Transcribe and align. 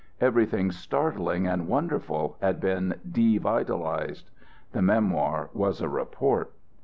Everything 0.19 0.71
startling 0.71 1.45
and 1.45 1.67
wonderful 1.67 2.35
had 2.41 2.59
been 2.59 2.95
devitalized. 3.07 4.31
The 4.71 4.81
memoir 4.81 5.51
was 5.53 5.79
a 5.79 5.87
report. 5.87 6.51